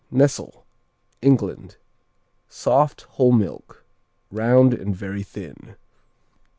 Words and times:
Nessel 0.09 0.65
England 1.21 1.75
Soft; 2.49 3.01
whole 3.01 3.31
milk; 3.33 3.85
round 4.31 4.73
and 4.73 4.95
very 4.95 5.21
thin. 5.21 5.75